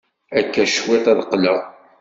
[0.39, 1.59] Akka cwiṭ ad d-qqleɣ.